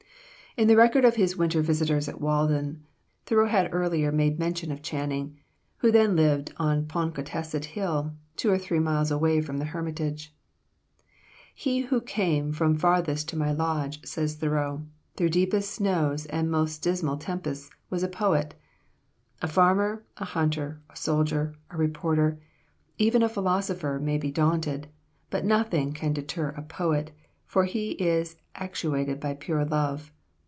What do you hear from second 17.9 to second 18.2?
a